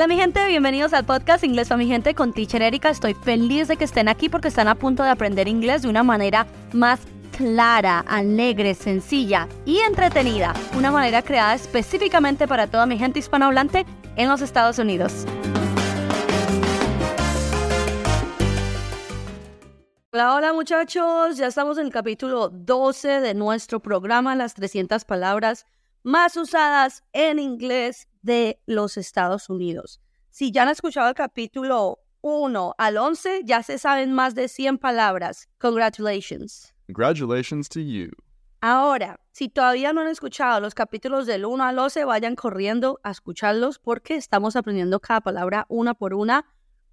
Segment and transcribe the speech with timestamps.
[0.00, 2.88] Hola mi gente, bienvenidos al podcast Inglés para mi gente con Teacher Erika.
[2.88, 6.02] Estoy feliz de que estén aquí porque están a punto de aprender inglés de una
[6.02, 7.00] manera más
[7.36, 10.54] clara, alegre, sencilla y entretenida.
[10.74, 13.84] Una manera creada específicamente para toda mi gente hispanohablante
[14.16, 15.26] en los Estados Unidos.
[20.14, 25.66] Hola, hola muchachos, ya estamos en el capítulo 12 de nuestro programa Las 300 palabras
[26.02, 30.00] más usadas en inglés de los Estados Unidos.
[30.30, 34.78] Si ya han escuchado el capítulo 1 al 11, ya se saben más de 100
[34.78, 35.48] palabras.
[35.58, 36.74] Congratulations.
[36.86, 38.10] Congratulations to you.
[38.62, 43.10] Ahora, si todavía no han escuchado los capítulos del 1 al 11, vayan corriendo a
[43.10, 46.44] escucharlos porque estamos aprendiendo cada palabra una por una,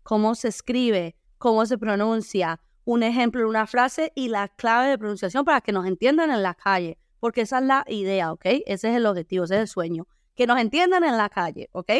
[0.03, 5.43] cómo se escribe, cómo se pronuncia, un ejemplo una frase y la clave de pronunciación
[5.43, 8.45] para que nos entiendan en la calle, porque esa es la idea, ¿ok?
[8.65, 11.91] Ese es el objetivo, ese es el sueño que nos entiendan en la calle, ¿ok?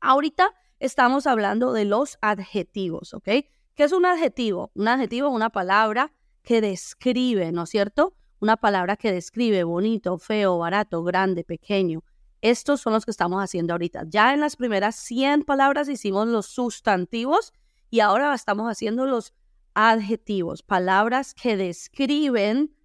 [0.00, 3.24] Ahorita estamos hablando de los adjetivos, ¿ok?
[3.24, 4.70] ¿Qué es un adjetivo?
[4.74, 8.14] Un adjetivo es una palabra que describe, ¿no es cierto?
[8.38, 12.04] Una palabra que describe bonito, feo, barato, grande, pequeño.
[12.42, 14.04] Estos son los que estamos haciendo ahorita.
[14.08, 17.54] Ya en las primeras 100 palabras hicimos los sustantivos
[17.88, 19.32] y ahora estamos haciendo los
[19.72, 22.75] adjetivos, palabras que describen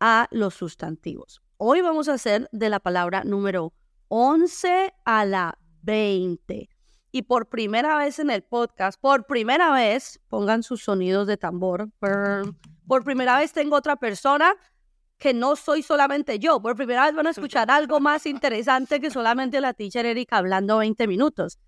[0.00, 1.42] a los sustantivos.
[1.56, 3.72] Hoy vamos a hacer de la palabra número
[4.08, 6.68] 11 a la 20.
[7.12, 11.88] Y por primera vez en el podcast, por primera vez, pongan sus sonidos de tambor.
[12.86, 14.54] Por primera vez tengo otra persona
[15.16, 16.60] que no soy solamente yo.
[16.60, 20.78] Por primera vez van a escuchar algo más interesante que solamente la teacher Erika hablando
[20.78, 21.58] 20 minutos.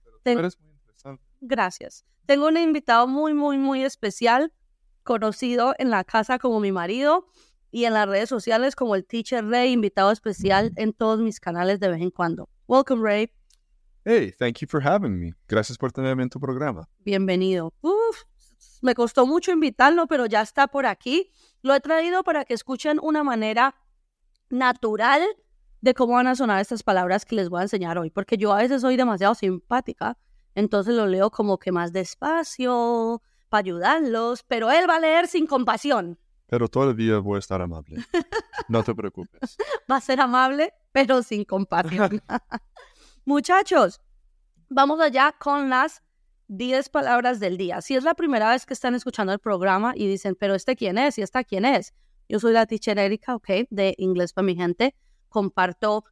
[1.40, 2.04] Gracias.
[2.26, 4.52] Tengo un invitado muy, muy, muy especial,
[5.02, 7.26] conocido en la casa como mi marido
[7.70, 11.80] y en las redes sociales como el Teacher Ray, invitado especial en todos mis canales
[11.80, 12.48] de vez en cuando.
[12.66, 13.30] Welcome, Ray.
[14.04, 15.32] Hey, thank you for having me.
[15.48, 16.88] Gracias por tenerme en tu programa.
[17.04, 17.74] Bienvenido.
[17.80, 18.22] Uf,
[18.80, 21.30] me costó mucho invitarlo, pero ya está por aquí.
[21.62, 23.74] Lo he traído para que escuchen una manera
[24.50, 25.22] natural
[25.80, 28.52] de cómo van a sonar estas palabras que les voy a enseñar hoy, porque yo
[28.52, 30.16] a veces soy demasiado simpática,
[30.54, 35.46] entonces lo leo como que más despacio, para ayudarlos, pero él va a leer sin
[35.46, 36.18] compasión.
[36.48, 38.04] Pero todavía voy a estar amable.
[38.68, 39.56] No te preocupes.
[39.90, 42.22] Va a ser amable, pero sin compasión.
[43.24, 44.00] Muchachos,
[44.68, 46.02] vamos allá con las
[46.48, 47.82] 10 palabras del día.
[47.82, 50.96] Si es la primera vez que están escuchando el programa y dicen, pero este quién
[50.96, 51.92] es y esta quién es.
[52.28, 54.94] Yo soy la teacher Erika, ok, de Inglés para mi gente.
[55.28, 56.04] Comparto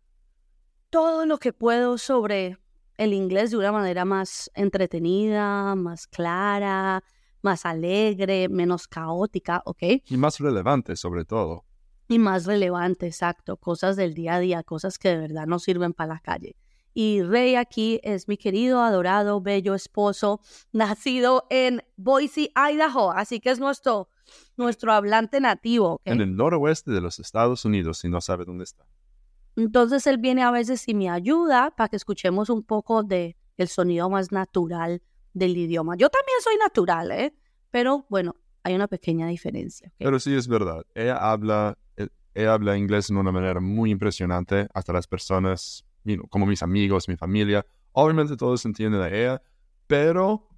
[0.91, 2.59] todo lo que puedo sobre
[2.97, 7.03] el inglés de una manera más entretenida, más clara,
[7.43, 9.83] más alegre, menos caótica, ¿ok?
[10.09, 11.65] Y más relevante sobre todo.
[12.09, 13.57] Y más relevante, exacto.
[13.57, 16.57] Cosas del día a día, cosas que de verdad no sirven para la calle.
[16.95, 20.41] Y Rey aquí es mi querido, adorado, bello esposo,
[20.73, 23.13] nacido en Boise, Idaho.
[23.13, 24.09] Así que es nuestro,
[24.57, 26.01] nuestro hablante nativo.
[26.05, 28.87] En el noroeste de los Estados Unidos, si no sabe dónde está.
[29.57, 33.69] Entonces él viene a veces y me ayuda para que escuchemos un poco de el
[33.69, 35.03] sonido más natural
[35.37, 35.97] del idioma.
[35.97, 37.35] Yo también soy natural, ¿eh?
[37.71, 39.93] Pero bueno, hay una pequeña diferencia.
[39.99, 40.87] Pero sí es verdad.
[40.95, 44.67] Ella habla, eh, ella habla inglés de una manera muy impresionante.
[44.73, 45.85] Hasta las personas,
[46.31, 49.43] como mis amigos, mi familia, obviamente todos entienden a ella,
[49.87, 50.49] pero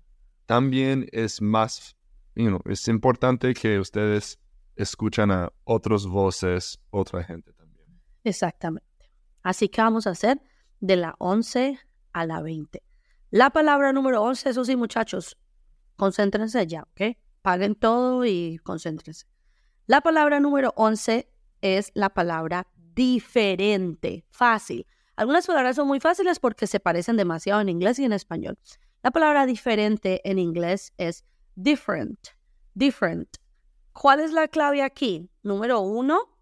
[0.47, 1.97] también es más,
[2.37, 4.39] es importante que ustedes
[4.77, 8.00] escuchan a otras voces, otra gente también.
[8.22, 9.10] Exactamente.
[9.43, 10.41] Así que vamos a hacer
[10.78, 11.81] de la 11
[12.12, 12.81] a la 20.
[13.31, 15.37] La palabra número 11, eso sí, muchachos,
[15.97, 17.16] concéntrense ya, ¿ok?
[17.43, 19.27] Paguen todo y concéntrense.
[19.87, 21.31] La palabra número 11
[21.61, 24.87] es la palabra diferente, fácil.
[25.15, 28.59] Algunas palabras son muy fáciles porque se parecen demasiado en inglés y en español.
[29.03, 31.25] La palabra diferente en inglés es
[31.55, 32.19] different,
[32.75, 33.28] different.
[33.93, 35.28] ¿Cuál es la clave aquí?
[35.42, 36.39] Número uno,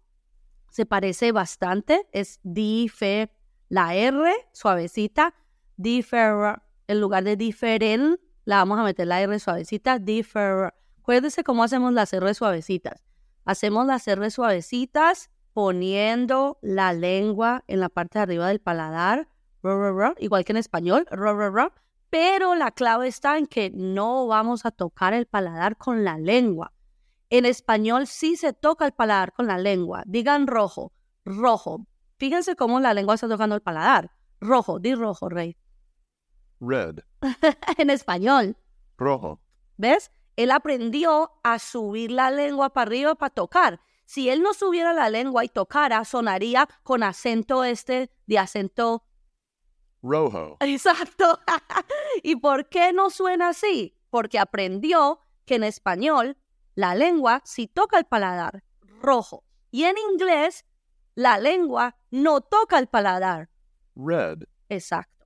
[0.69, 3.31] se parece bastante, es dife,
[3.67, 5.33] la R suavecita,
[5.75, 10.73] differ, en lugar de diferent, la vamos a meter la R suavecita, differ.
[10.99, 13.03] Acuérdense cómo hacemos las R suavecitas.
[13.45, 19.27] Hacemos las R suavecitas poniendo la lengua en la parte de arriba del paladar,
[20.19, 21.07] igual que en español,
[22.09, 26.73] pero la clave está en que no vamos a tocar el paladar con la lengua.
[27.29, 30.03] En español sí se toca el paladar con la lengua.
[30.05, 30.93] Digan rojo,
[31.25, 31.85] rojo.
[32.17, 34.11] Fíjense cómo la lengua está tocando el paladar.
[34.39, 35.57] Rojo, di rojo, Rey.
[36.59, 36.99] Red.
[37.77, 38.57] en español.
[38.97, 39.39] Rojo.
[39.77, 40.11] ¿Ves?
[40.35, 43.81] Él aprendió a subir la lengua para arriba para tocar.
[44.05, 49.03] Si él no subiera la lengua y tocara, sonaría con acento este de acento
[50.01, 50.57] Rojo.
[50.59, 51.39] Exacto.
[52.23, 53.97] ¿Y por qué no suena así?
[54.09, 56.37] Porque aprendió que en español
[56.75, 58.63] la lengua sí toca el paladar,
[59.01, 59.43] rojo.
[59.71, 60.65] Y en inglés
[61.15, 63.49] la lengua no toca el paladar.
[63.95, 64.43] Red.
[64.69, 65.16] Exacto.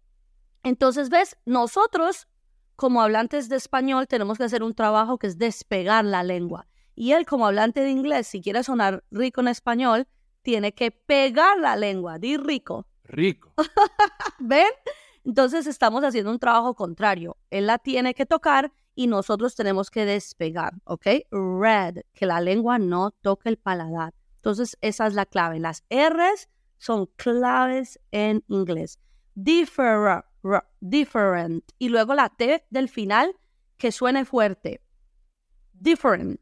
[0.64, 2.28] Entonces, ves, nosotros
[2.76, 6.68] como hablantes de español tenemos que hacer un trabajo que es despegar la lengua.
[6.96, 10.08] Y él como hablante de inglés, si quiere sonar rico en español,
[10.42, 12.88] tiene que pegar la lengua, di rico.
[13.04, 13.54] Rico.
[14.40, 14.72] ¿Ven?
[15.24, 17.38] Entonces estamos haciendo un trabajo contrario.
[17.52, 21.06] Él la tiene que tocar y nosotros tenemos que despegar, ¿ok?
[21.30, 24.14] Red, que la lengua no toque el paladar.
[24.38, 25.60] Entonces esa es la clave.
[25.60, 26.50] Las R's
[26.80, 28.98] son claves en inglés.
[29.36, 30.26] Different,
[30.80, 31.72] different.
[31.80, 33.36] Y luego la T del final
[33.78, 34.82] que suene fuerte.
[35.74, 36.42] Different.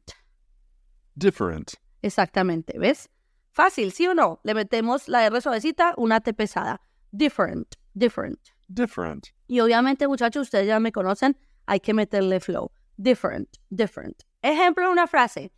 [1.16, 1.74] Different.
[2.01, 3.10] Exactamente, ¿ves?
[3.51, 4.40] Fácil, ¿sí o no?
[4.44, 6.81] Le metemos la R suavecita, una T pesada.
[7.12, 8.40] Different, different.
[8.68, 9.28] Different.
[9.48, 12.72] Y obviamente, muchachos, ustedes ya me conocen, hay que meterle flow.
[12.98, 14.24] Different, different.
[14.42, 15.51] Ejemplo de una frase.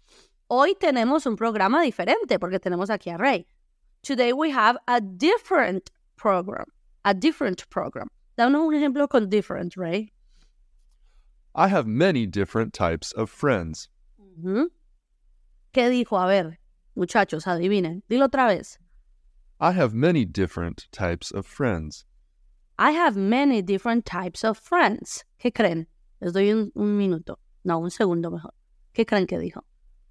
[0.48, 3.48] Hoy tenemos un programa diferente porque tenemos aquí a Ray.
[4.02, 6.66] Today we have a different program.
[7.04, 8.10] A different program.
[8.42, 10.12] Danos un ejemplo con different, Ray.
[11.54, 13.88] I have many different types of friends.
[15.74, 16.18] ¿Qué dijo?
[16.18, 16.58] A ver,
[16.96, 18.02] muchachos, adivinen.
[18.10, 18.80] Dilo otra vez.
[19.60, 22.04] I have many different types of friends.
[22.80, 25.24] I have many different types of friends.
[25.40, 25.86] ¿Qué creen?
[26.20, 27.38] Les doy un, un minuto.
[27.64, 28.56] No, un segundo mejor.
[28.96, 29.62] ¿Qué creen que dijo?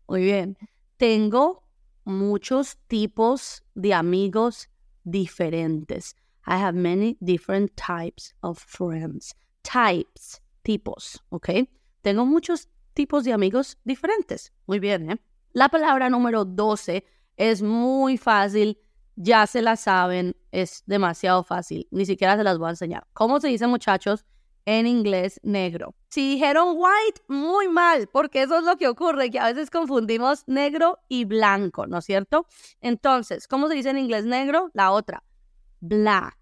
[0.08, 0.56] Muy bien.
[0.98, 1.64] Tengo
[2.04, 4.68] muchos tipos de amigos
[5.02, 6.14] diferentes.
[6.50, 9.36] I have many different types of friends.
[9.62, 11.68] Types, tipos, ¿ok?
[12.02, 14.52] Tengo muchos tipos de amigos diferentes.
[14.66, 15.20] Muy bien, ¿eh?
[15.52, 17.04] La palabra número 12
[17.36, 18.78] es muy fácil,
[19.14, 23.06] ya se la saben, es demasiado fácil, ni siquiera se las voy a enseñar.
[23.12, 24.26] ¿Cómo se dice, muchachos,
[24.64, 25.94] en inglés negro?
[26.08, 30.42] Si dijeron white, muy mal, porque eso es lo que ocurre, que a veces confundimos
[30.48, 32.46] negro y blanco, ¿no es cierto?
[32.80, 34.70] Entonces, ¿cómo se dice en inglés negro?
[34.74, 35.22] La otra,
[35.80, 36.39] black,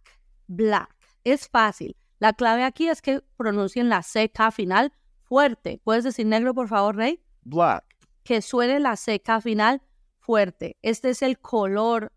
[0.49, 0.95] black.
[1.25, 1.97] Es fácil.
[2.19, 4.93] La clave aquí es que pronuncien la CK final
[5.23, 5.81] fuerte.
[5.85, 7.23] ¿Puedes decir negro, por favor, Rey?
[7.43, 7.85] Black.
[8.25, 9.81] que suene la seca final
[10.19, 10.77] fuerte.
[10.83, 12.13] Este es el color,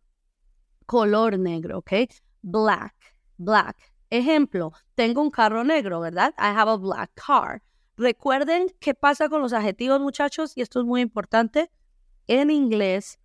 [0.86, 1.94] color negro, ¿ok?
[2.42, 2.94] Black,
[3.38, 3.78] black.
[4.10, 6.34] Ejemplo, tengo un carro negro, ¿verdad?
[6.38, 7.64] I have a black car.
[7.96, 11.72] Recuerden qué pasa con los adjetivos, muchachos, y esto es muy importante.
[12.28, 13.18] En inglés,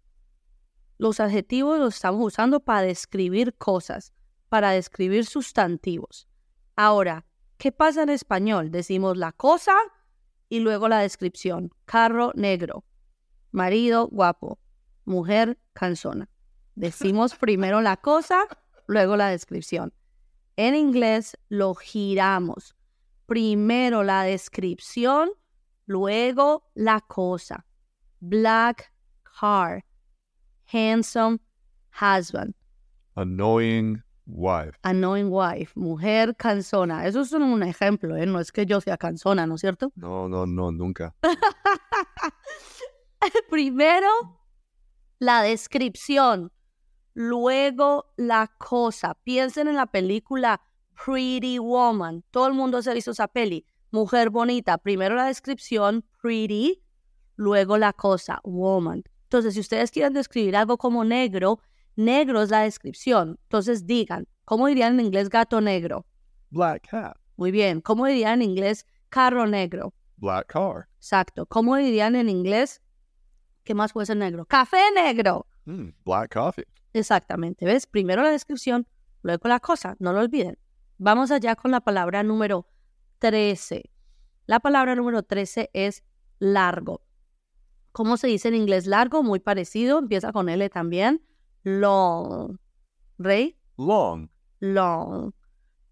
[0.99, 4.13] los adjetivos los estamos usando para describir cosas,
[4.49, 6.29] para describir sustantivos.
[6.77, 7.25] Ahora,
[7.59, 8.71] ¿qué pasa en español?
[8.71, 9.75] Decimos la cosa
[10.49, 11.73] y luego la descripción.
[11.85, 12.85] Carro negro,
[13.51, 14.59] marido guapo,
[15.05, 16.29] mujer cansona.
[16.75, 18.45] Decimos primero la cosa,
[18.87, 19.93] luego la descripción.
[20.57, 22.75] En inglés lo giramos.
[23.27, 25.31] Primero la descripción,
[25.87, 27.67] luego la cosa.
[28.21, 28.93] Black
[29.41, 29.85] car,
[30.73, 31.39] handsome
[32.01, 32.55] husband,
[33.17, 34.79] Annoying wife.
[34.83, 37.07] annoying wife, mujer cansona.
[37.07, 38.27] Eso es un ejemplo, ¿eh?
[38.27, 39.93] No es que yo sea cansona, ¿no es cierto?
[39.97, 41.15] No, no, no, nunca.
[43.51, 44.09] Primero
[45.19, 46.53] la descripción,
[47.15, 49.15] luego la cosa.
[49.25, 50.61] Piensen en la película
[51.05, 52.25] Pretty Woman.
[52.31, 53.67] Todo el mundo se ha visto esa peli.
[53.91, 54.79] Mujer bonita.
[54.79, 56.83] Primero la descripción, pretty,
[57.37, 59.05] luego la cosa, woman.
[59.25, 61.61] Entonces, si ustedes quieren describir algo como negro,
[61.97, 63.39] negro es la descripción.
[63.43, 66.07] Entonces, digan, ¿cómo dirían en inglés gato negro?
[66.51, 67.17] Black cat.
[67.37, 67.81] Muy bien.
[67.81, 69.93] ¿Cómo dirían en inglés carro negro?
[70.17, 70.89] Black car.
[70.97, 71.47] Exacto.
[71.47, 72.81] ¿Cómo dirían en inglés?
[73.65, 74.47] ¿Qué más puede ser negro?
[74.47, 75.47] Café negro.
[75.65, 76.67] Mm, black coffee.
[76.93, 77.67] Exactamente.
[77.67, 77.87] ¿Ves?
[77.87, 78.87] Primero la descripción,
[79.23, 79.97] luego la cosa.
[79.99, 80.57] No lo olviden.
[80.99, 82.69] Vamos allá con la palabra número
[83.19, 83.91] 13.
[84.47, 86.05] La palabra número 13 es
[86.39, 87.03] largo.
[87.93, 89.23] ¿Cómo se dice en inglés largo?
[89.23, 89.99] Muy parecido.
[89.99, 91.23] Empieza con L también.
[91.67, 92.59] Long.
[93.19, 93.59] ¿Rey?
[93.77, 94.31] Long.
[94.61, 95.33] Long.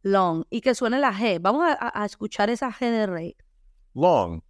[0.02, 0.44] Long.
[0.48, 1.38] Y que suene la G.
[1.40, 3.36] Vamos a, escuchar esa G de Rey.
[3.94, 4.40] Long.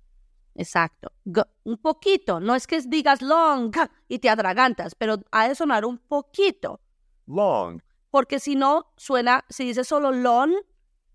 [0.54, 1.12] Exacto.
[1.24, 2.40] G- un poquito.
[2.40, 3.72] No es que digas long
[4.06, 6.82] y te atragantas, pero ha de sonar un poquito.
[7.26, 7.80] Long.
[8.10, 10.52] Porque si no, suena, si dices solo long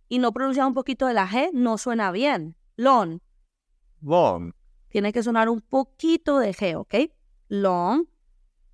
[0.07, 2.57] y no pronuncias un poquito de la G, no suena bien.
[2.77, 3.19] Long.
[4.01, 4.53] Long.
[4.89, 7.11] Tiene que sonar un poquito de G, ¿ok?
[7.47, 8.05] Long,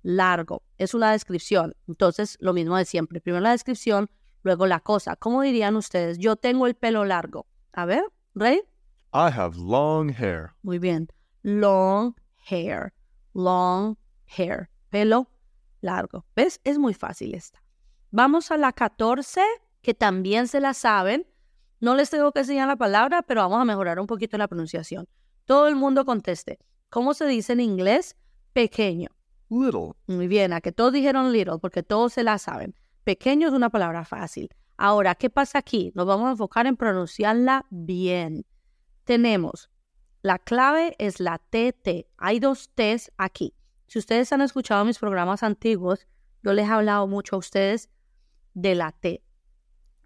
[0.06, 0.62] largo.
[0.78, 1.74] Es una descripción.
[1.88, 3.20] Entonces, lo mismo de siempre.
[3.20, 4.08] Primero la descripción,
[4.42, 5.16] luego la cosa.
[5.16, 6.18] ¿Cómo dirían ustedes?
[6.18, 7.46] Yo tengo el pelo largo.
[7.72, 8.60] A ver, Rey.
[9.12, 10.52] I have long hair.
[10.62, 11.08] Muy bien.
[11.42, 12.14] Long
[12.48, 12.92] hair.
[13.34, 13.96] Long
[14.26, 14.70] hair.
[14.90, 15.28] Pelo
[15.80, 16.24] largo.
[16.36, 16.60] ¿Ves?
[16.62, 17.60] Es muy fácil esta.
[18.12, 19.40] Vamos a la 14,
[19.82, 21.26] que también se la saben.
[21.80, 25.08] No les tengo que enseñar la palabra, pero vamos a mejorar un poquito la pronunciación.
[25.44, 26.58] Todo el mundo conteste.
[26.90, 28.16] ¿Cómo se dice en inglés?
[28.52, 29.15] Pequeño.
[29.48, 29.92] Little.
[30.06, 32.74] Muy bien, a que todos dijeron little, porque todos se la saben.
[33.04, 34.50] Pequeño es una palabra fácil.
[34.76, 35.92] Ahora, ¿qué pasa aquí?
[35.94, 38.44] Nos vamos a enfocar en pronunciarla bien.
[39.04, 39.70] Tenemos,
[40.26, 42.08] la clave es la TT.
[42.18, 43.54] Hay dos T's aquí.
[43.86, 46.08] Si ustedes han escuchado mis programas antiguos,
[46.42, 47.90] yo les he hablado mucho a ustedes
[48.52, 49.22] de la T.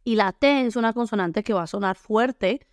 [0.05, 2.67] Y la T es una consonante que va a sonar fuerte.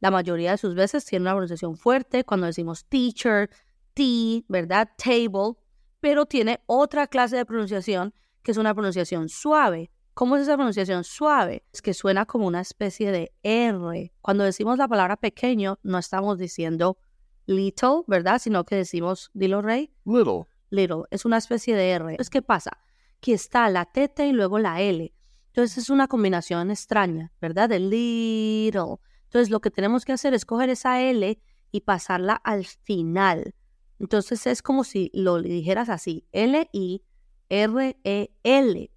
[0.00, 3.50] La mayoría de sus veces tiene una pronunciación fuerte cuando decimos teacher,
[3.92, 4.88] T, ¿verdad?
[4.96, 5.56] Table.
[6.04, 9.90] Pero tiene otra clase de pronunciación que es una pronunciación suave.
[10.12, 11.64] ¿Cómo es esa pronunciación suave?
[11.72, 14.12] Es que suena como una especie de R.
[14.20, 16.98] Cuando decimos la palabra pequeño, no estamos diciendo
[17.46, 18.38] little, ¿verdad?
[18.38, 20.42] Sino que decimos, dilo rey, Little.
[20.68, 21.04] little.
[21.10, 22.10] Es una especie de R.
[22.10, 22.72] Entonces, ¿qué pasa?
[23.20, 25.10] Que está la TT y luego la L.
[25.46, 27.70] Entonces es una combinación extraña, ¿verdad?
[27.70, 28.98] De little.
[29.22, 33.54] Entonces lo que tenemos que hacer es coger esa L y pasarla al final.
[33.98, 37.00] Entonces es como si lo dijeras así, L-I-R-E-L.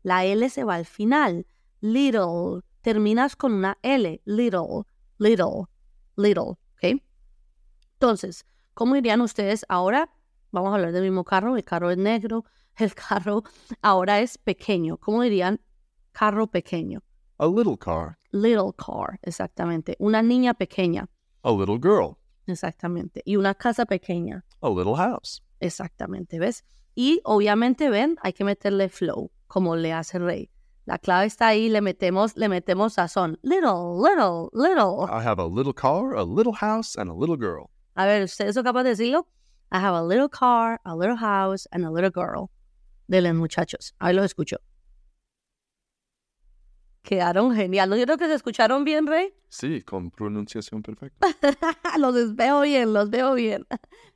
[0.04, 1.46] La L se va al final.
[1.82, 2.62] Little.
[2.82, 4.22] Terminas con una L.
[4.26, 4.84] Little,
[5.18, 5.66] little,
[6.16, 6.58] little.
[6.76, 7.02] ¿Ok?
[7.94, 10.12] Entonces, ¿cómo dirían ustedes ahora?
[10.52, 11.56] Vamos a hablar del mismo carro.
[11.58, 12.46] El carro es negro.
[12.78, 13.44] El carro
[13.82, 14.98] ahora es pequeño.
[14.98, 15.60] ¿Cómo dirían
[16.12, 17.02] carro pequeño?
[17.40, 18.18] A little car.
[18.32, 19.96] Little car, exactamente.
[20.00, 21.08] Una niña pequeña,
[21.44, 22.18] A little girl.
[22.52, 23.22] Exactamente.
[23.26, 25.44] Y una casa pequeña, A little house.
[25.60, 26.64] exactamente, ¿ves?
[26.96, 30.50] Y obviamente, ven, hay que meterle flow, como le hace Rey.
[30.86, 33.38] La clave está ahí, le metemos, le metemos sazón.
[33.42, 35.06] Little, little, little.
[35.10, 37.70] I have a little car, a little house, and a little girl.
[37.96, 39.28] A ver, ¿ustedes son capaces de decirlo?
[39.72, 42.50] I have a little car, a little house, and a little girl.
[43.08, 43.94] Dele, muchachos.
[44.00, 44.58] Ahí los escucho.
[47.08, 47.90] Quedaron genial.
[47.90, 49.34] ¿No yo creo que se escucharon bien, Rey?
[49.48, 51.26] Sí, con pronunciación perfecta.
[51.98, 53.66] los veo bien, los veo bien.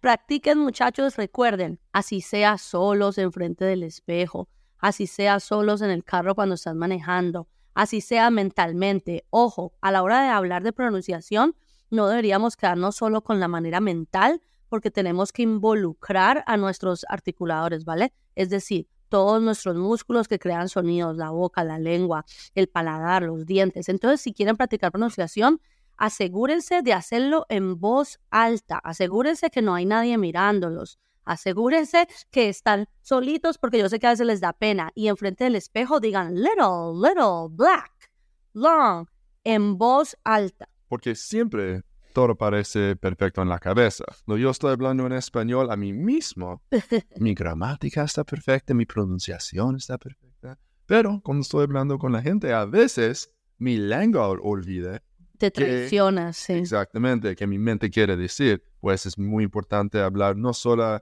[0.01, 6.35] Practiquen, muchachos, recuerden, así sea solos enfrente del espejo, así sea solos en el carro
[6.35, 9.23] cuando están manejando, así sea mentalmente.
[9.29, 11.55] Ojo, a la hora de hablar de pronunciación,
[11.91, 17.85] no deberíamos quedarnos solo con la manera mental, porque tenemos que involucrar a nuestros articuladores,
[17.85, 18.11] ¿vale?
[18.35, 22.25] Es decir, todos nuestros músculos que crean sonidos, la boca, la lengua,
[22.55, 23.89] el paladar, los dientes.
[23.89, 25.59] Entonces, si quieren practicar pronunciación,
[25.97, 32.87] asegúrense de hacerlo en voz alta, asegúrense que no hay nadie mirándolos, asegúrense que están
[33.01, 36.33] solitos porque yo sé que a veces les da pena y enfrente del espejo digan
[36.33, 38.11] little, little, black,
[38.53, 39.07] long,
[39.43, 40.69] en voz alta.
[40.87, 44.03] Porque siempre todo parece perfecto en la cabeza.
[44.27, 46.61] No, yo estoy hablando en español a mí mismo.
[47.19, 50.57] mi gramática está perfecta, mi pronunciación está perfecta.
[50.85, 55.01] Pero cuando estoy hablando con la gente, a veces mi lengua ol- olvida
[55.37, 56.53] Te traicionas, sí.
[56.53, 58.63] exactamente que mi mente quiere decir.
[58.79, 61.01] Pues es muy importante hablar no solo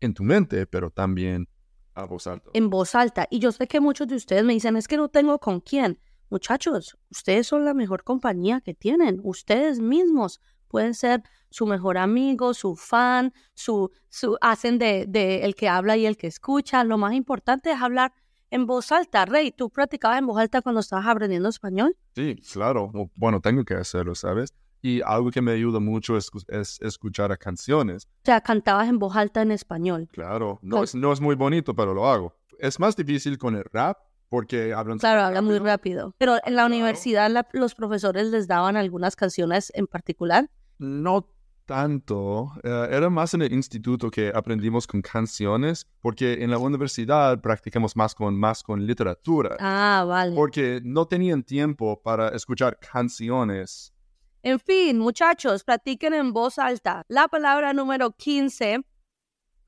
[0.00, 1.48] en tu mente, pero también
[1.94, 2.50] a voz alta.
[2.52, 3.26] en voz alta.
[3.30, 5.98] Y yo sé que muchos de ustedes me dicen, es que no tengo con quién.
[6.30, 9.20] Muchachos, ustedes son la mejor compañía que tienen.
[9.22, 15.54] Ustedes mismos pueden ser su mejor amigo, su fan, su, su hacen de, de el
[15.54, 16.82] que habla y el que escucha.
[16.84, 18.12] Lo más importante es hablar
[18.50, 19.24] en voz alta.
[19.24, 21.96] Rey, ¿tú practicabas en voz alta cuando estabas aprendiendo español?
[22.16, 22.90] Sí, claro.
[23.16, 24.52] Bueno, tengo que hacerlo, ¿sabes?
[24.82, 28.06] Y algo que me ayuda mucho es, es escuchar a canciones.
[28.06, 30.08] O sea, cantabas en voz alta en español.
[30.12, 32.34] Claro, no Con- es, no es muy bonito, pero lo hago.
[32.58, 33.96] Es más difícil con el rap
[34.28, 34.98] porque hablan...
[34.98, 36.14] Claro, súper habla muy rápido.
[36.18, 36.66] Pero en la Claro.
[36.68, 40.50] universidad la- los profesores les daban algunas canciones en particular.
[40.78, 41.28] No
[41.66, 42.52] tanto.
[42.62, 47.96] eh, era más en el instituto que aprendimos con canciones, porque en la universidad practicamos
[47.96, 49.56] más con, más con literatura.
[49.60, 50.36] Ah, vale.
[50.36, 53.94] Porque no tenían tiempo para escuchar canciones.
[54.42, 57.02] En fin, muchachos, practiquen en voz alta.
[57.08, 58.84] La palabra número 15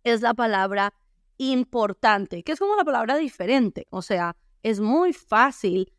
[0.05, 0.93] es la palabra
[1.39, 3.87] importante, que es como la palabra diferente.
[3.91, 4.37] O sea,
[4.67, 5.93] es muy fácil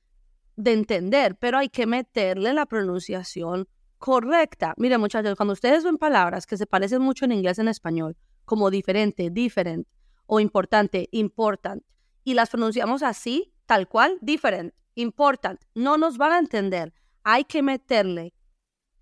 [0.58, 4.74] de entender, pero hay que meterle la pronunciación correcta.
[4.76, 8.70] Miren, muchachos, cuando ustedes ven palabras que se parecen mucho en inglés en español, como
[8.70, 9.88] diferente, different,
[10.26, 11.82] o importante, important,
[12.26, 16.94] y las pronunciamos así, tal cual, different, important, no nos van a entender.
[17.24, 18.34] Hay que meterle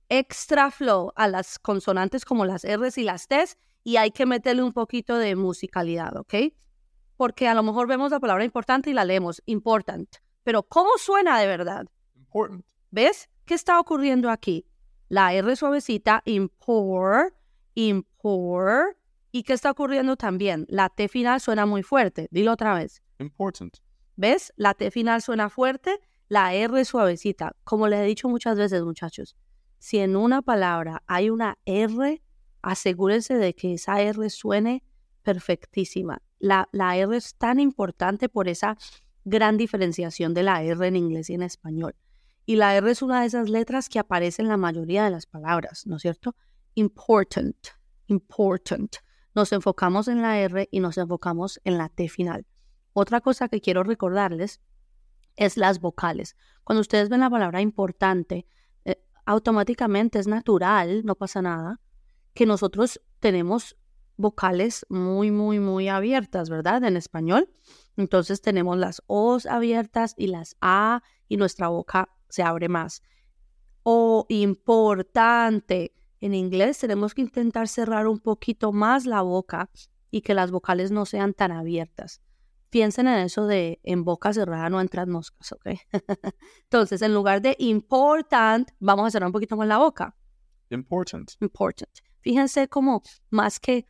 [0.10, 4.62] extra flow a las consonantes como las R's y las T's y hay que meterle
[4.62, 6.36] un poquito de musicalidad, ¿ok?
[7.18, 10.10] Porque a lo mejor vemos la palabra importante y la leemos important,
[10.44, 11.86] pero ¿cómo suena de verdad?
[12.16, 12.66] Important.
[12.92, 13.30] ¿Ves?
[13.46, 14.66] ¿Qué está ocurriendo aquí?
[15.08, 17.34] La R suavecita, import,
[17.76, 18.98] import.
[19.32, 20.66] ¿Y qué está ocurriendo también?
[20.70, 22.28] La T final suena muy fuerte.
[22.32, 23.04] Dilo otra vez.
[23.20, 23.78] Important.
[24.16, 24.54] ¿Ves?
[24.56, 27.56] La T final suena fuerte, La R suavecita.
[27.64, 29.36] Como les he dicho muchas veces, muchachos,
[29.78, 32.22] si en una palabra hay una R,
[32.62, 34.84] asegúrense de que esa R suene
[35.22, 36.22] perfectísima.
[36.40, 38.78] La, la R es tan importante por esa
[39.24, 41.96] gran diferenciación de la R en inglés y en español.
[42.46, 45.26] Y la R es una de esas letras que aparece en la mayoría de las
[45.26, 46.36] palabras, ¿no es cierto?
[46.76, 47.58] Important,
[48.08, 48.98] important.
[49.34, 52.46] Nos enfocamos en la R y nos enfocamos en la T final.
[52.94, 54.62] Otra cosa que quiero recordarles
[55.36, 56.36] es las vocales.
[56.64, 58.46] Cuando ustedes ven la palabra importante,
[58.86, 61.82] eh, automáticamente es natural, no pasa nada,
[62.34, 63.76] que nosotros tenemos
[64.18, 66.84] vocales muy, muy, muy abiertas, ¿verdad?
[66.84, 67.50] En español.
[67.98, 73.02] Entonces tenemos las O's abiertas y las A y nuestra boca se abre más.
[73.84, 75.94] O importante.
[76.22, 79.70] En inglés tenemos que intentar cerrar un poquito más la boca
[80.10, 82.22] y que las vocales no sean tan abiertas.
[82.70, 85.68] Piensen en eso de en boca cerrada no entran moscas, ¿ok?
[86.64, 90.16] Entonces, en lugar de important, vamos a cerrar un poquito más la boca.
[90.70, 91.32] Important.
[91.42, 91.92] Important.
[92.22, 93.86] Fíjense como más que,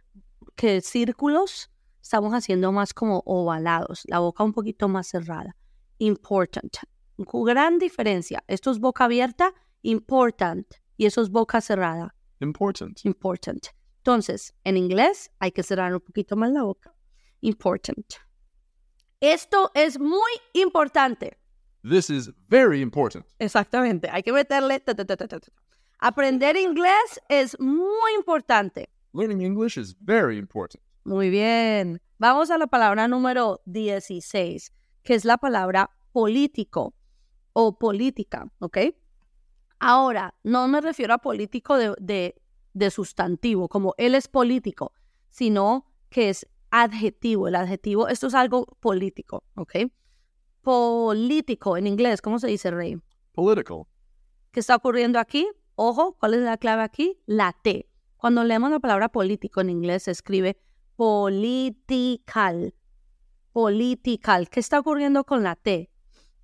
[0.55, 1.69] que círculos,
[2.01, 5.55] estamos haciendo más como ovalados, la boca un poquito más cerrada.
[5.97, 6.77] Important.
[7.17, 8.43] Gran diferencia.
[8.47, 12.15] Esto es boca abierta, important, y eso es boca cerrada.
[12.39, 13.05] Important.
[13.05, 13.67] Important.
[13.97, 16.93] Entonces, en inglés hay que cerrar un poquito más la boca.
[17.41, 18.05] Important.
[19.19, 21.37] Esto es muy importante.
[21.81, 23.25] This is very important.
[23.39, 24.09] Exactamente.
[24.11, 24.83] Hay que meterle.
[25.99, 28.89] Aprender inglés es muy importante.
[29.15, 30.83] Learning English is very important.
[31.05, 32.01] Muy bien.
[32.17, 36.93] Vamos a la palabra número 16, que es la palabra político
[37.53, 38.77] o política, ¿ok?
[39.79, 42.35] Ahora, no me refiero a político de,
[42.73, 44.91] de, sustantivo, como él es político,
[45.29, 47.47] sino que es adjetivo.
[47.47, 49.75] El adjetivo, esto es algo político, ¿ok?
[50.61, 53.01] Político en inglés, ¿cómo se dice, Rey?
[53.31, 53.83] Political.
[54.51, 55.47] ¿Qué está ocurriendo aquí?
[55.75, 57.21] Ojo, ¿cuál es la clave aquí?
[57.25, 57.87] La T.
[58.25, 60.57] Cuando leemos la palabra político en inglés se escribe
[60.95, 62.73] political.
[63.51, 64.49] Political.
[64.49, 65.91] ¿Qué está ocurriendo con la T?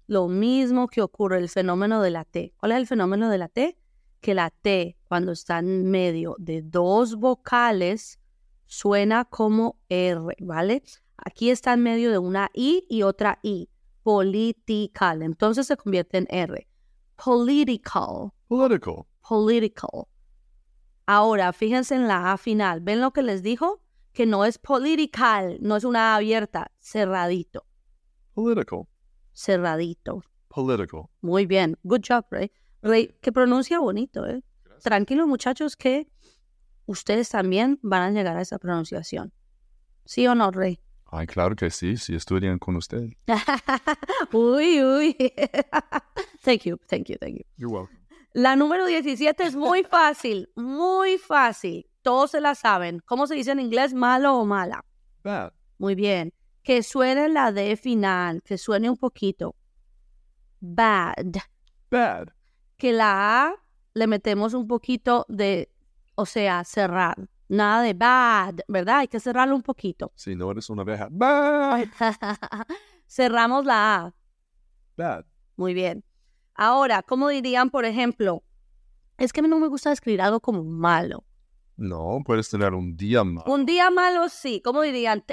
[0.06, 2.54] Lo mismo que ocurre el fenómeno de la T.
[2.58, 3.80] ¿Cuál es el fenómeno de la T?
[4.20, 8.20] Que la T, cuando está en medio de dos vocales,
[8.68, 10.84] suena como R, ¿vale?
[11.18, 13.70] Aquí está en medio de una I y otra I.
[14.04, 15.24] Political.
[15.24, 16.68] Entonces se convierte en R.
[17.16, 18.30] Political.
[18.48, 19.04] Political.
[19.28, 20.11] Political.
[21.14, 22.80] Ahora, fíjense en la A final.
[22.80, 23.82] ¿Ven lo que les dijo?
[24.14, 27.66] Que no es political, no es una A abierta, cerradito.
[28.34, 28.88] Political
[29.34, 30.24] cerradito.
[30.48, 31.04] Political.
[31.22, 31.78] Muy bien.
[31.84, 32.52] Good job, Ray.
[32.82, 34.44] Ray, que pronuncia bonito, ¿eh?
[34.84, 36.08] Tranquilos, muchachos, que
[36.86, 39.32] ustedes también van a llegar a esa pronunciación.
[40.06, 40.80] ¿Sí o no, Rey?
[41.06, 43.10] Ay, claro que sí, si estudian con usted.
[44.32, 45.16] uy, uy.
[46.44, 47.44] thank you, thank you, thank you.
[47.58, 48.01] You're welcome.
[48.34, 51.90] La número 17 es muy fácil, muy fácil.
[52.02, 53.02] Todos se la saben.
[53.06, 54.86] ¿Cómo se dice en inglés malo o mala?
[55.24, 55.54] Bad.
[55.78, 59.56] Muy bien que suene la D final, que suene un poquito.
[60.60, 61.38] Bad.
[61.90, 62.30] Bad.
[62.78, 63.56] Que la A
[63.94, 65.70] le metemos un poquito de,
[66.16, 67.30] o sea, cerrar.
[67.50, 69.00] Nada de bad, ¿verdad?
[69.00, 70.14] Hay que cerrarlo un poquito.
[70.16, 71.10] Si no eres una abeja.
[71.12, 71.88] Bad.
[73.08, 74.14] Cerramos la A.
[74.96, 75.26] Bad.
[75.58, 76.04] Muy bien.
[76.56, 78.44] Ahora, ¿cómo dirían, por ejemplo?
[79.18, 81.24] Es que a mí no me gusta escribir algo como malo.
[81.78, 83.52] No, puedes tener un día malo.
[83.52, 84.62] Un día malo, sí.
[84.64, 85.24] ¿Cómo dirían?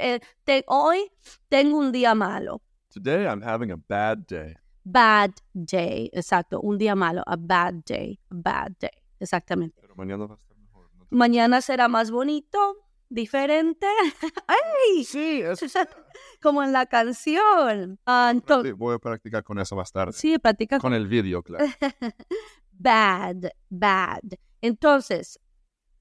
[0.66, 1.10] hoy
[1.48, 2.62] tengo un día malo.
[2.88, 4.54] Today I'm having a bad day.
[4.82, 6.60] Bad day, exacto.
[6.62, 8.90] Un día malo, a bad day, a bad day.
[9.20, 9.78] Exactamente.
[9.80, 10.88] Pero mañana va a estar mejor.
[11.10, 12.58] Mañana será más bonito,
[13.08, 13.86] diferente.
[14.46, 15.04] ¡Ay!
[15.04, 15.66] Sí, eso
[16.42, 17.98] Como en la canción.
[18.06, 18.32] Ah,
[18.76, 20.12] Voy a practicar con eso más tarde.
[20.12, 21.64] Sí, practica con el vídeo, claro.
[22.72, 24.22] bad, bad.
[24.60, 25.40] Entonces,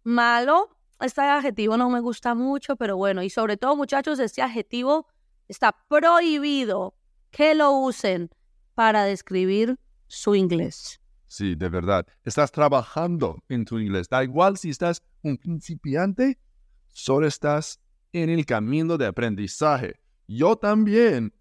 [0.04, 5.08] Malo, este adjetivo no me gusta mucho, pero bueno, y sobre todo muchachos, este adjetivo
[5.48, 6.96] está prohibido
[7.30, 8.30] que lo usen
[8.74, 11.02] para describir su inglés.
[11.28, 12.08] Sí, de verdad.
[12.24, 14.08] Estás trabajando en tu inglés.
[14.08, 16.40] Da igual si estás un principiante,
[16.98, 17.80] solo estás
[18.12, 20.00] en el camino de aprendizaje.
[20.28, 21.32] Yo también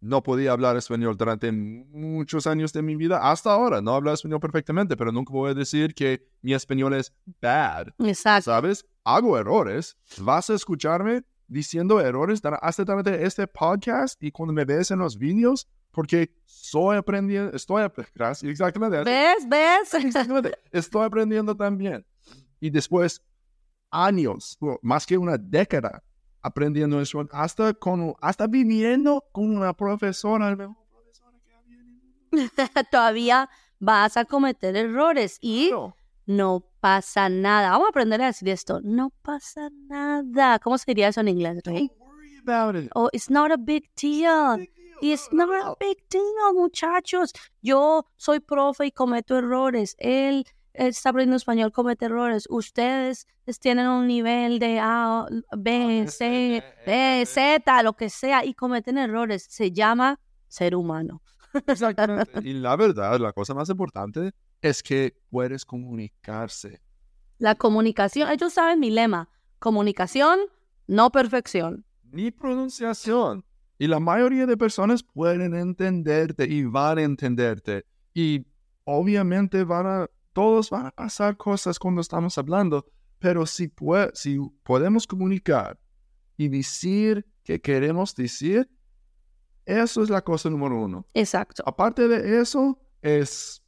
[0.00, 3.30] no podía hablar español durante muchos años de mi vida.
[3.30, 7.12] Hasta ahora no hablo español perfectamente, pero nunca voy a decir que mi español es
[7.42, 7.88] bad.
[7.98, 8.50] Exacto.
[8.50, 8.86] ¿Sabes?
[9.04, 9.98] Hago errores.
[10.18, 15.18] Vas a escucharme diciendo errores hasta durante este podcast y cuando me ves en los
[15.18, 19.04] vídeos, porque estoy aprendiendo, estoy aprendiendo, exactamente.
[19.04, 19.46] ¿Ves?
[19.46, 19.94] ¿Ves?
[19.94, 20.56] Exactamente.
[20.72, 22.04] Estoy aprendiendo también.
[22.60, 23.22] Y después,
[23.90, 26.02] años, más que una década
[26.42, 32.50] aprendiendo eso, hasta, con, hasta viviendo con una profesora, el mejor profesora que había en
[32.90, 33.48] Todavía
[33.80, 35.96] vas a cometer errores y No.
[36.26, 37.70] no pasa nada.
[37.70, 38.80] Vamos a aprender a decir esto.
[38.82, 40.58] No pasa nada.
[40.60, 41.88] ¿Cómo se diría eso en inglés, Rey?
[41.88, 42.90] Don't worry about it.
[42.94, 44.56] Oh, it's not a big deal.
[44.58, 44.98] Big deal.
[45.02, 47.32] It's No, not no, a big deal, muchachos.
[47.60, 49.96] Yo soy profe y cometo errores.
[49.98, 50.46] Él
[50.76, 52.46] está aprendiendo español, comete errores.
[52.48, 53.26] Ustedes
[53.60, 58.54] tienen un nivel de A, B, C, eh, B, eh, Z, lo que sea, y
[58.54, 59.46] cometen errores.
[59.48, 61.22] Se llama ser humano.
[61.66, 62.32] Exactamente.
[62.44, 66.80] Y la verdad, la cosa más importante es que puedes comunicarse.
[67.38, 69.28] La comunicación, ellos saben mi lema.
[69.58, 70.40] Comunicación,
[70.86, 71.84] no perfección.
[72.04, 73.44] Ni pronunciación.
[73.78, 77.84] Y la mayoría de personas pueden entenderte y van a entenderte.
[78.14, 78.46] Y
[78.84, 82.84] obviamente van a, todos van a pasar cosas cuando estamos hablando.
[83.18, 85.78] Pero si, pue- si podemos comunicar
[86.36, 88.68] y decir que queremos decir,
[89.64, 91.06] eso es la cosa número uno.
[91.14, 91.62] Exacto.
[91.66, 93.62] Aparte de eso, es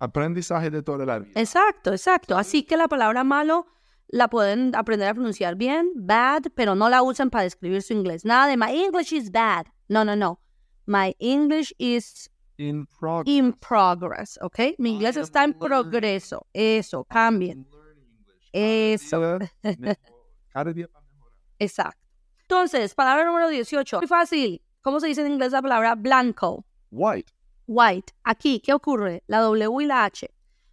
[0.00, 1.40] aprendizaje de toda la vida.
[1.40, 2.36] Exacto, exacto.
[2.36, 3.66] Así que la palabra malo
[4.08, 8.24] la pueden aprender a pronunciar bien, bad, pero no la usan para describir su inglés.
[8.24, 9.66] Nada de my English is bad.
[9.88, 10.40] No, no, no.
[10.86, 12.29] My English is
[12.60, 13.34] In progress.
[13.34, 14.74] in progress, ¿ok?
[14.78, 16.46] Mi inglés I está en progreso.
[16.52, 17.66] Eso, cambien.
[18.52, 19.38] Eso.
[20.52, 21.38] Cada día mejorar.
[21.58, 22.06] Exacto.
[22.42, 24.00] Entonces, palabra número 18.
[24.00, 24.62] Muy fácil.
[24.82, 26.66] ¿Cómo se dice en inglés la palabra blanco?
[26.90, 27.32] White.
[27.66, 28.12] White.
[28.24, 29.22] Aquí, ¿qué ocurre?
[29.26, 30.28] La W y la H.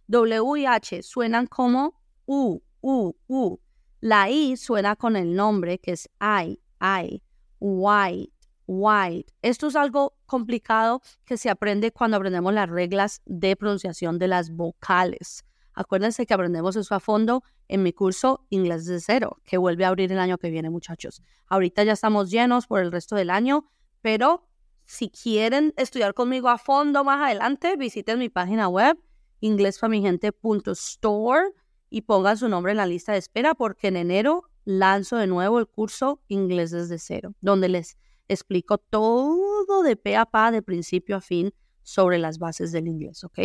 [0.08, 1.94] W y H suenan como
[2.26, 3.58] U, U, U.
[4.00, 7.22] La I suena con el nombre que es I, I.
[7.60, 8.32] White,
[8.68, 9.32] white.
[9.42, 14.50] Esto es algo complicado que se aprende cuando aprendemos las reglas de pronunciación de las
[14.50, 15.44] vocales.
[15.72, 19.88] Acuérdense que aprendemos eso a fondo en mi curso Inglés de Cero, que vuelve a
[19.88, 21.22] abrir el año que viene, muchachos.
[21.46, 24.46] Ahorita ya estamos llenos por el resto del año, pero
[24.84, 28.98] si quieren estudiar conmigo a fondo más adelante, visiten mi página web
[29.40, 31.52] inglesfamigente.store
[31.90, 35.58] y pongan su nombre en la lista de espera porque en enero lanzo de nuevo
[35.58, 37.96] el curso Inglés desde cero, donde les
[38.28, 43.24] explico todo de pe a pa, de principio a fin, sobre las bases del inglés,
[43.24, 43.38] ¿ok?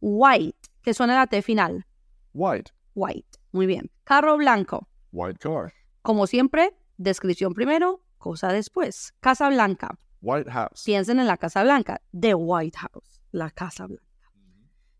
[0.00, 1.86] White, que suena la T final.
[2.32, 2.72] White.
[2.94, 3.90] White, muy bien.
[4.04, 5.72] Carro blanco, White car.
[6.02, 9.14] como siempre, descripción primero, cosa después.
[9.20, 10.82] Casa blanca, White house.
[10.84, 14.04] piensen en la Casa Blanca, The White House, la Casa Blanca.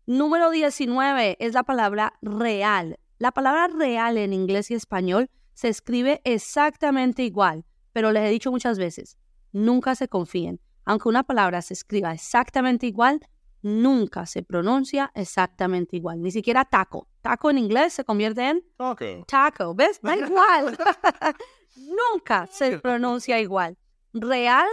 [0.05, 2.99] Número 19 es la palabra real.
[3.19, 8.51] La palabra real en inglés y español se escribe exactamente igual, pero les he dicho
[8.51, 9.17] muchas veces,
[9.53, 10.59] nunca se confíen.
[10.83, 13.21] Aunque una palabra se escriba exactamente igual,
[13.61, 16.21] nunca se pronuncia exactamente igual.
[16.21, 17.07] Ni siquiera taco.
[17.21, 19.25] Taco en inglés se convierte en Taco.
[19.25, 20.01] taco, ¿ves?
[20.01, 20.77] Da igual.
[21.77, 23.77] nunca se pronuncia igual.
[24.13, 24.67] Real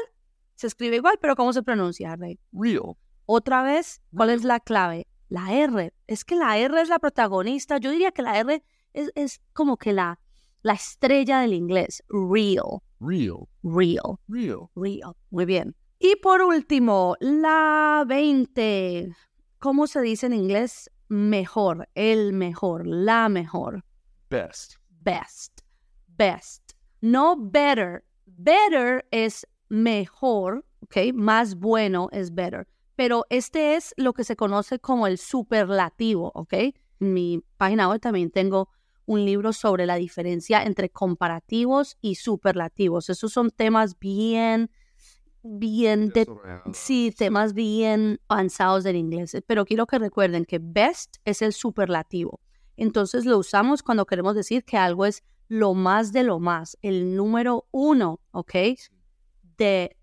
[0.57, 2.39] se escribe igual, pero ¿cómo se pronuncia, Rey?
[2.53, 2.97] Real.
[3.25, 5.07] Otra vez, ¿cuál es la clave?
[5.29, 5.95] La R.
[6.09, 7.79] Es que la R es la protagonista.
[7.79, 8.63] Yo diría que la R
[8.93, 10.19] es, es como que la,
[10.63, 12.03] la estrella del inglés.
[12.09, 13.49] Real, Real.
[13.63, 14.69] real, Real.
[14.77, 15.15] real.
[15.31, 15.75] Muy bien.
[15.99, 19.15] Y por último, la 20.
[19.59, 20.91] ¿Cómo se dice en inglés?
[21.09, 23.85] Mejor, el mejor, la mejor.
[24.31, 24.77] Best.
[24.89, 25.61] Best,
[26.07, 26.73] best.
[27.01, 28.05] No better.
[28.27, 31.13] Better es mejor, ¿ok?
[31.15, 32.67] Más bueno es better.
[32.97, 36.53] Pero este es lo que se conoce como el superlativo, ¿ok?
[36.53, 36.75] En
[37.15, 38.69] mi página web también tengo
[39.11, 43.11] un libro sobre la diferencia entre comparativos y superlativos.
[43.11, 44.71] Esos son temas bien,
[45.43, 46.29] bien de.
[46.73, 52.41] Sí, temas bien avanzados del inglés, pero quiero que recuerden que best es el superlativo.
[52.77, 57.17] Entonces lo usamos cuando queremos decir que algo es lo más de lo más, el
[57.17, 58.55] número uno, ¿ok?
[59.59, 59.97] De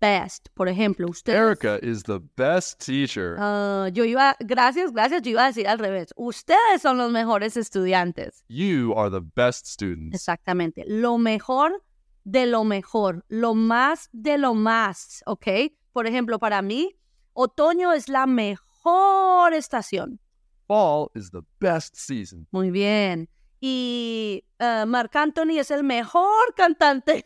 [0.00, 0.48] best.
[0.54, 1.40] Por ejemplo, ustedes...
[1.40, 3.36] Erica is the best teacher.
[3.38, 6.12] Ah, yo iba, gracias, gracias, yo iba a decir al revés.
[6.16, 8.44] Ustedes son los mejores estudiantes.
[8.48, 10.14] you are the best students.
[10.14, 10.84] Exactamente.
[10.86, 11.82] Lo mejor
[12.24, 15.46] de lo mejor, lo más de lo más, ¿ok?
[15.92, 16.94] Por ejemplo, para mí,
[17.32, 20.20] otoño es la mejor estación.
[20.66, 22.46] Fall is the best season.
[22.50, 23.30] Muy bien.
[23.60, 27.24] Y eh, Marc Anthony es el mejor cantante.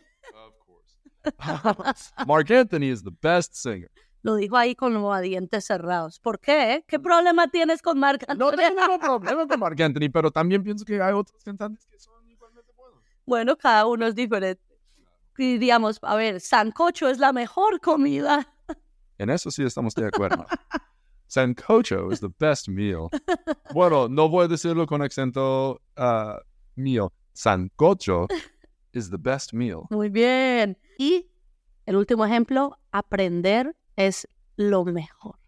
[2.27, 3.91] Mark Anthony is the best singer.
[4.23, 6.21] Lo dijo ahí con los dientes cerrados.
[6.21, 6.85] ¿Por qué?
[6.87, 8.57] ¿Qué problema tienes con Marc No Anthony?
[8.57, 12.31] tengo ningún problema con Mark Anthony, pero también pienso que hay otros cantantes que son
[12.31, 13.01] igualmente buenos.
[13.27, 14.63] Bueno, cada uno es diferente.
[15.39, 18.47] Y digamos, a ver, sancocho es la mejor comida.
[19.19, 20.47] En eso sí estamos de acuerdo.
[21.27, 23.09] Sancocho is the best meal.
[23.73, 26.35] Bueno, no voy a decirlo con acento uh,
[26.77, 27.13] mío.
[27.33, 28.27] Sancocho
[28.93, 29.85] is the best meal.
[29.91, 30.77] Muy bien.
[30.99, 31.31] Y
[31.87, 35.39] el último ejemplo, aprender es lo mejor.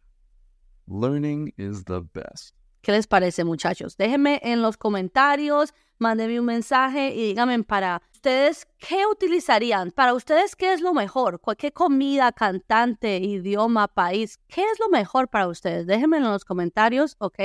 [0.86, 2.54] Learning is the best.
[2.84, 3.96] ¿Qué les parece, muchachos?
[3.96, 9.90] Déjenme en los comentarios, mándenme un mensaje y díganme para ustedes qué utilizarían.
[9.90, 11.40] Para ustedes, ¿qué es lo mejor?
[11.40, 14.38] ¿Cualquier comida, cantante, idioma, país?
[14.48, 15.86] ¿Qué es lo mejor para ustedes?
[15.86, 17.38] Déjenme en los comentarios, ¿ok?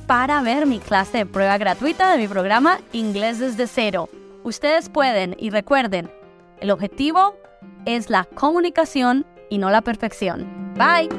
[0.07, 4.09] para ver mi clase de prueba gratuita de mi programa Inglés desde cero.
[4.43, 6.11] Ustedes pueden y recuerden,
[6.59, 7.35] el objetivo
[7.85, 10.73] es la comunicación y no la perfección.
[10.75, 11.09] Bye.